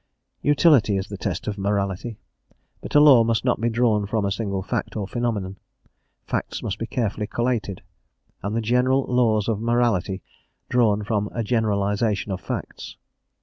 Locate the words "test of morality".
1.17-2.17